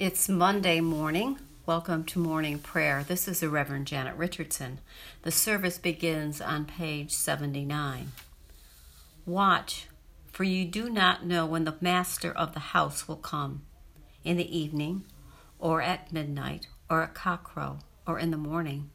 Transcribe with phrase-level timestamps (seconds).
[0.00, 1.38] It's Monday morning.
[1.66, 3.04] Welcome to morning prayer.
[3.06, 4.78] This is the Reverend Janet Richardson.
[5.24, 8.12] The service begins on page 79.
[9.26, 9.88] Watch,
[10.32, 13.60] for you do not know when the master of the house will come
[14.24, 15.04] in the evening,
[15.58, 18.88] or at midnight, or at cockcrow, or in the morning,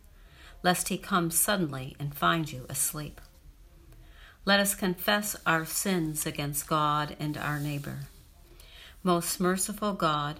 [0.64, 3.22] lest he come suddenly and find you asleep.
[4.44, 8.00] Let us confess our sins against God and our neighbor.
[9.04, 10.40] Most merciful God,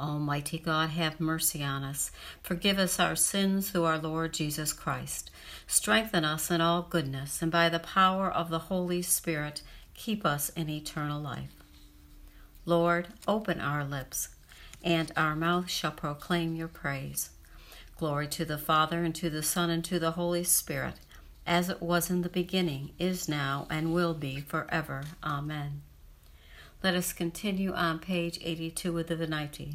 [0.00, 2.10] Almighty God, have mercy on us.
[2.42, 5.30] Forgive us our sins through our Lord Jesus Christ.
[5.66, 9.62] Strengthen us in all goodness, and by the power of the Holy Spirit,
[9.94, 11.52] keep us in eternal life.
[12.64, 14.28] Lord, open our lips,
[14.82, 17.30] and our mouth shall proclaim your praise.
[17.98, 20.94] Glory to the Father, and to the Son, and to the Holy Spirit,
[21.46, 25.04] as it was in the beginning, is now, and will be forever.
[25.22, 25.82] Amen.
[26.82, 29.74] Let us continue on page 82 of the Venite.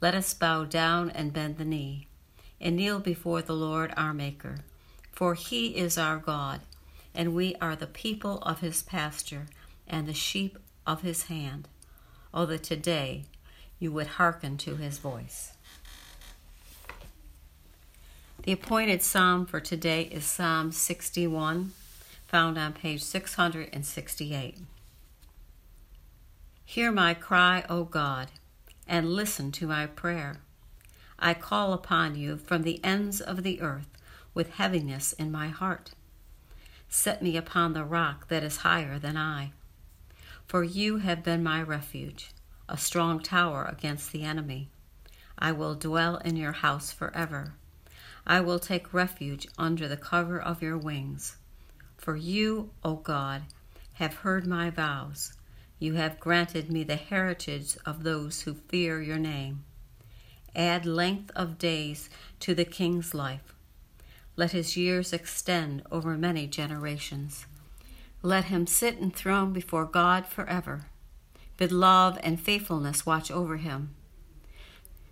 [0.00, 2.06] let us bow down and bend the knee,
[2.60, 4.58] and kneel before the Lord our Maker.
[5.10, 6.60] For he is our God,
[7.14, 9.46] and we are the people of his pasture
[9.88, 11.68] and the sheep of his hand.
[12.34, 13.24] Oh, that today
[13.78, 15.52] you would hearken to his voice.
[18.42, 21.72] The appointed psalm for today is Psalm 61,
[22.26, 24.58] found on page 668.
[26.66, 28.28] Hear my cry, O God
[28.86, 30.36] and listen to my prayer.
[31.18, 33.88] I call upon you from the ends of the earth
[34.34, 35.92] with heaviness in my heart.
[36.88, 39.52] Set me upon the rock that is higher than I.
[40.46, 42.30] For you have been my refuge,
[42.68, 44.68] a strong tower against the enemy.
[45.38, 47.54] I will dwell in your house forever.
[48.26, 51.36] I will take refuge under the cover of your wings.
[51.96, 53.42] For you, O God,
[53.94, 55.32] have heard my vows.
[55.78, 59.64] You have granted me the heritage of those who fear your name.
[60.54, 62.08] Add length of days
[62.40, 63.54] to the king's life.
[64.36, 67.44] Let his years extend over many generations.
[68.22, 70.86] Let him sit enthroned before God forever.
[71.58, 73.94] Bid love and faithfulness watch over him.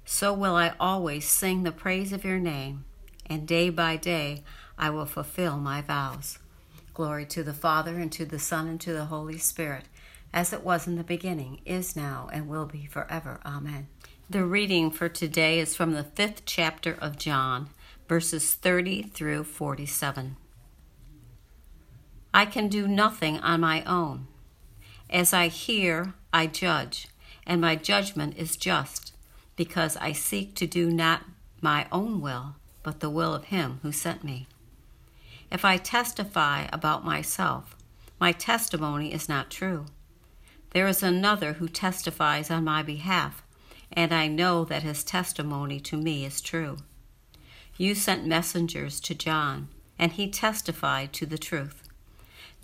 [0.07, 2.85] So will I always sing the praise of your name,
[3.27, 4.43] and day by day
[4.79, 6.39] I will fulfill my vows.
[6.95, 9.85] Glory to the Father, and to the Son, and to the Holy Spirit
[10.35, 13.39] as it was in the beginning, is now, and will be forever.
[13.47, 13.87] Amen.
[14.29, 17.71] The reading for today is from the fifth chapter of John,
[18.09, 20.37] verses 30 through 47.
[22.35, 24.27] I can do nothing on my own.
[25.09, 27.07] As I hear, I judge,
[27.47, 29.13] and my judgment is just,
[29.55, 31.23] because I seek to do not
[31.61, 34.49] my own will, but the will of Him who sent me.
[35.53, 37.77] If I testify about myself,
[38.19, 39.87] my testimony is not true.
[40.75, 43.45] There is another who testifies on my behalf,
[43.93, 46.79] and I know that his testimony to me is true.
[47.77, 49.69] You sent messengers to John,
[50.01, 51.89] and he testified to the truth.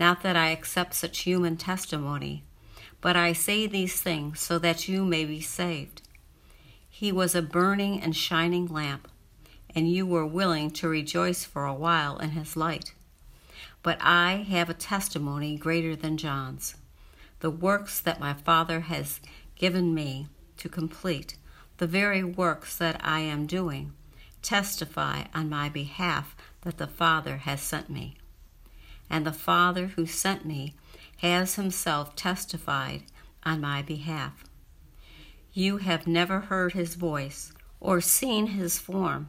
[0.01, 2.43] Not that I accept such human testimony,
[3.01, 6.03] but I say these things so that you may be saved.
[6.89, 9.07] He was a burning and shining lamp,
[9.73, 12.93] and you were willing to rejoice for a while in his light.
[13.85, 16.75] But I have a testimony greater than John's
[17.41, 19.21] the works that my Father has
[19.57, 21.37] given me to complete,
[21.79, 23.93] the very works that I am doing,
[24.43, 28.17] testify on my behalf that the Father has sent me.
[29.09, 30.75] And the Father who sent me
[31.19, 33.03] has himself testified
[33.43, 34.45] on my behalf.
[35.53, 39.29] You have never heard his voice or seen his form,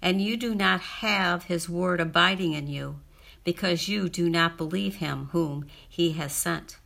[0.00, 3.00] and you do not have his word abiding in you,
[3.44, 6.78] because you do not believe him whom he has sent.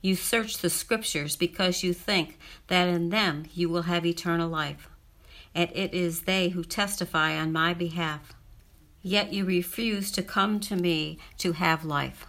[0.00, 4.88] You search the Scriptures because you think that in them you will have eternal life,
[5.54, 8.32] and it is they who testify on my behalf.
[9.02, 12.26] Yet you refuse to come to me to have life.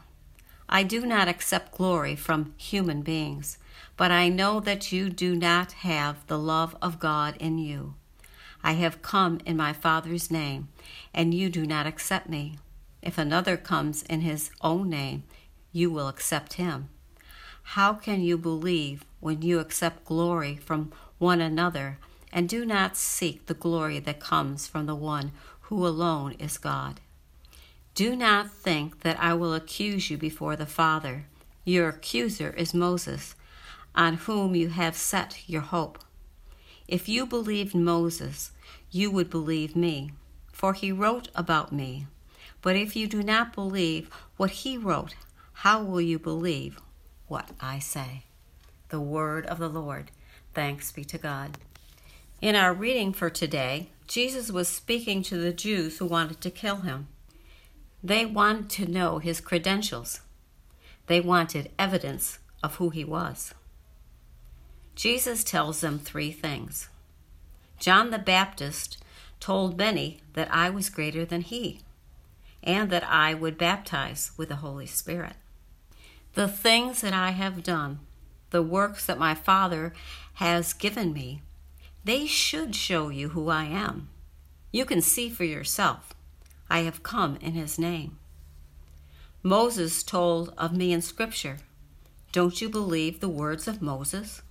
[0.67, 3.57] I do not accept glory from human beings,
[3.97, 7.95] but I know that you do not have the love of God in you.
[8.63, 10.69] I have come in my Father's name,
[11.13, 12.57] and you do not accept me.
[13.01, 15.23] If another comes in his own name,
[15.71, 16.89] you will accept him.
[17.73, 21.99] How can you believe when you accept glory from one another
[22.33, 26.99] and do not seek the glory that comes from the one who alone is God?
[27.93, 31.25] Do not think that I will accuse you before the Father.
[31.63, 33.35] Your accuser is Moses,
[33.93, 35.99] on whom you have set your hope.
[36.87, 38.49] If you believed Moses,
[38.89, 40.11] you would believe me,
[40.51, 42.07] for he wrote about me.
[42.63, 45.13] But if you do not believe what he wrote,
[45.53, 46.79] how will you believe
[47.29, 48.23] what I say?
[48.89, 50.11] The word of the Lord.
[50.53, 51.57] Thanks be to God.
[52.41, 56.77] In our reading for today, Jesus was speaking to the Jews who wanted to kill
[56.77, 57.07] him.
[58.03, 60.21] They wanted to know his credentials.
[61.07, 63.53] They wanted evidence of who he was.
[64.95, 66.89] Jesus tells them three things.
[67.79, 68.97] John the Baptist
[69.39, 71.81] told many that I was greater than he,
[72.63, 75.35] and that I would baptize with the Holy Spirit.
[76.33, 77.99] The things that I have done,
[78.51, 79.93] the works that my Father
[80.35, 81.41] has given me,
[82.03, 84.09] they should show you who I am.
[84.71, 86.13] You can see for yourself.
[86.69, 88.17] I have come in his name.
[89.41, 91.57] Moses told of me in Scripture.
[92.31, 94.41] Don't you believe the words of Moses?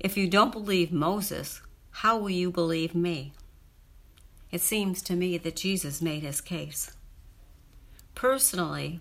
[0.00, 3.32] If you don't believe Moses, how will you believe me?
[4.50, 6.92] It seems to me that Jesus made his case.
[8.14, 9.00] Personally,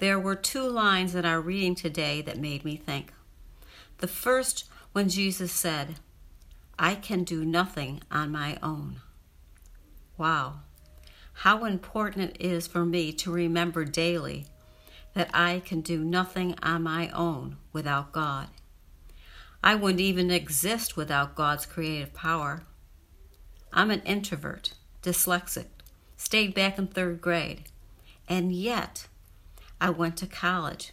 [0.00, 3.14] there were two lines in our reading today that made me think.
[3.98, 5.96] The first, when Jesus said,
[6.78, 9.00] I can do nothing on my own.
[10.18, 10.60] Wow
[11.40, 14.44] how important it is for me to remember daily
[15.14, 18.48] that I can do nothing on my own without God.
[19.64, 22.64] I wouldn't even exist without God's creative power.
[23.72, 25.66] I'm an introvert, dyslexic,
[26.18, 27.64] stayed back in third grade,
[28.28, 29.06] and yet
[29.80, 30.92] I went to college,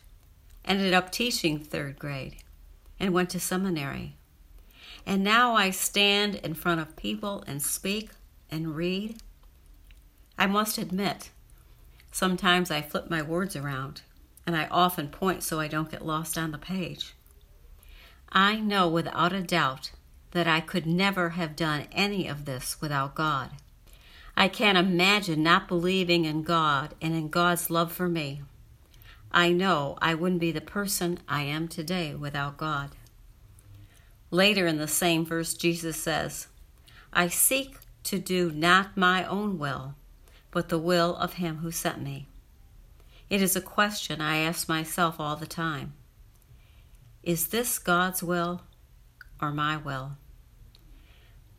[0.66, 2.38] ended up teaching third grade,
[3.00, 4.16] and went to seminary.
[5.06, 8.10] And now I stand in front of people and speak
[8.50, 9.18] and read
[10.40, 11.32] I must admit,
[12.12, 14.02] sometimes I flip my words around,
[14.46, 17.16] and I often point so I don't get lost on the page.
[18.32, 19.92] I know without a doubt
[20.32, 23.50] that I could never have done any of this without God.
[24.36, 28.44] I can't imagine not believing in God and in God's love for me.
[29.38, 32.90] I know I wouldn't be the person I am today without God.
[34.32, 36.48] Later in the same verse, Jesus says,
[37.14, 39.94] I seek to do not my own will
[40.50, 42.26] but the will of Him who sent me?
[43.30, 45.94] It is a question I ask myself all the time.
[47.22, 48.64] Is this God's will
[49.40, 50.14] or my will?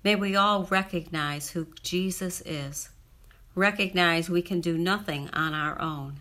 [0.02, 2.88] May we all recognize who Jesus is,
[3.54, 6.20] recognize we can do nothing on our own,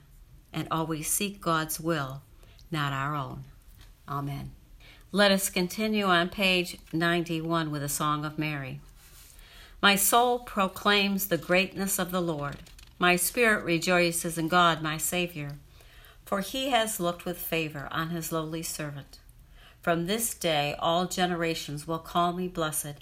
[0.54, 2.22] and always seek God's will,
[2.72, 3.46] not our own.
[4.08, 4.52] Amen.
[5.12, 8.80] Let us continue on page 91 with a Song of Mary.
[9.82, 12.58] My soul proclaims the greatness of the Lord.
[13.00, 15.52] My spirit rejoices in God, my Savior,
[16.26, 19.20] for he has looked with favor on his lowly servant.
[19.82, 22.96] From this day all generations will call me blessed.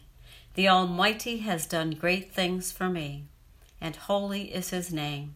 [0.54, 3.25] The Almighty has done great things for me,
[3.82, 5.36] and holy is his name.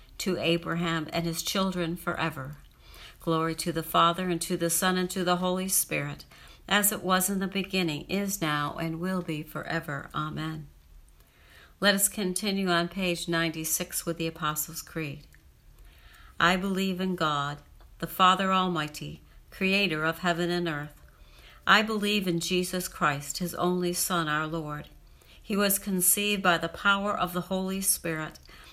[0.21, 2.57] to Abraham and his children forever.
[3.19, 6.25] Glory to the Father, and to the Son, and to the Holy Spirit
[6.71, 10.09] as it was in the beginning, is now, and will be forever.
[10.15, 10.67] Amen.
[11.81, 15.27] Let us continue on page 96 with the Apostles' Creed.
[16.39, 17.57] I believe in God,
[17.99, 20.93] the Father Almighty, creator of heaven and earth.
[21.67, 24.87] I believe in Jesus Christ, his only Son, our Lord.
[25.41, 28.39] He was conceived by the power of the Holy Spirit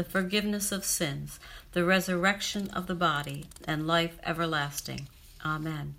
[0.00, 1.38] the forgiveness of sins,
[1.72, 5.06] the resurrection of the body, and life everlasting.
[5.44, 5.94] Amen.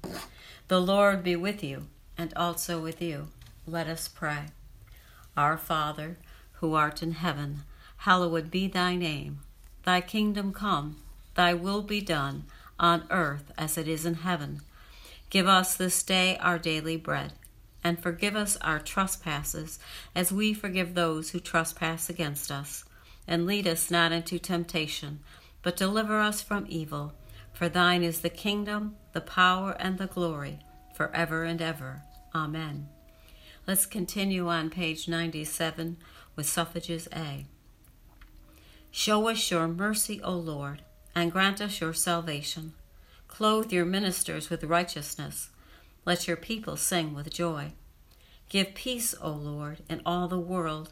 [0.70, 1.86] The Lord be with you,
[2.17, 3.27] and also with you.
[3.67, 4.46] Let us pray.
[5.38, 6.17] Our Father,
[6.53, 7.60] who art in heaven,
[7.98, 9.41] hallowed be thy name.
[9.86, 10.98] Thy kingdom come,
[11.36, 12.46] thy will be done,
[12.79, 14.62] on earth as it is in heaven.
[15.29, 17.34] Give us this day our daily bread,
[17.84, 19.77] and forgive us our trespasses,
[20.15, 22.84] as we forgive those who trespass against us.
[23.28, 25.20] And lead us not into temptation,
[25.62, 27.13] but deliver us from evil.
[27.54, 30.60] For thine is the kingdom, the power, and the glory,
[30.96, 32.04] forever and ever.
[32.34, 32.90] Amen.
[33.68, 35.98] Let's continue on page 97
[36.36, 37.46] with suffrages A.
[38.90, 40.82] Show us your mercy, O Lord,
[41.16, 42.74] and grant us your salvation.
[43.28, 45.50] Clothe your ministers with righteousness.
[46.06, 47.74] Let your people sing with joy.
[48.50, 50.92] Give peace, O Lord, in all the world,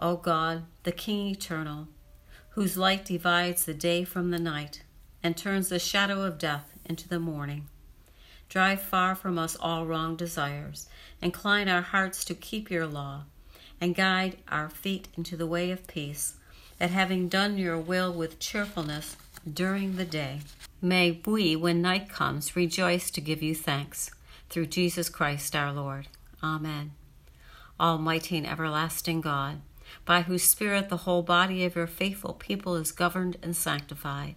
[0.00, 1.88] O God, the King eternal,
[2.50, 4.82] whose light divides the day from the night
[5.22, 7.68] and turns the shadow of death into the morning.
[8.48, 10.88] Drive far from us all wrong desires,
[11.20, 13.24] incline our hearts to keep your law,
[13.80, 16.34] and guide our feet into the way of peace,
[16.78, 19.16] that having done your will with cheerfulness
[19.52, 20.40] during the day,
[20.82, 24.10] may we, when night comes, rejoice to give you thanks.
[24.48, 26.08] Through Jesus Christ our Lord.
[26.42, 26.92] Amen.
[27.78, 29.60] Almighty and everlasting God,
[30.04, 34.34] by whose Spirit the whole body of your faithful people is governed and sanctified.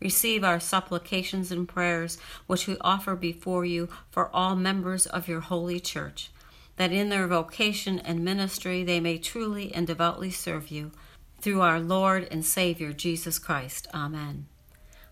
[0.00, 5.40] Receive our supplications and prayers, which we offer before you for all members of your
[5.40, 6.30] holy church,
[6.76, 10.92] that in their vocation and ministry they may truly and devoutly serve you.
[11.40, 13.86] Through our Lord and Savior Jesus Christ.
[13.94, 14.46] Amen.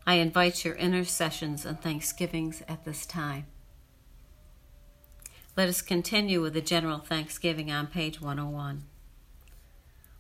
[0.07, 3.47] I invite your intercessions and thanksgivings at this time.
[5.57, 8.85] Let us continue with the general thanksgiving on page 101.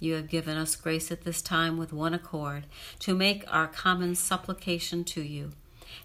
[0.00, 2.64] you have given us grace at this time with one accord
[2.98, 5.52] to make our common supplication to you.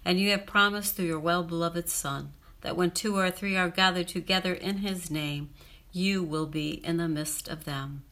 [0.04, 3.68] And you have promised through your well beloved Son that when two or three are
[3.68, 5.50] gathered together in his name,
[5.92, 8.02] you will be in the midst of them.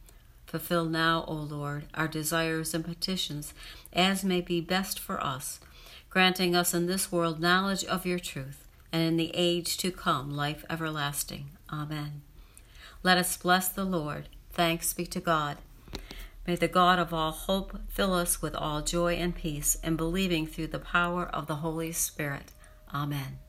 [0.45, 3.53] Fulfill now, O Lord, our desires and petitions
[3.93, 5.59] as may be best for us,
[6.09, 10.35] granting us in this world knowledge of your truth, and in the age to come
[10.35, 11.51] life everlasting.
[11.71, 12.21] Amen.
[13.03, 14.29] Let us bless the Lord.
[14.51, 15.57] Thanks be to God.
[16.47, 20.45] May the God of all hope fill us with all joy and peace in believing
[20.45, 22.51] through the power of the Holy Spirit.
[22.93, 23.39] Amen.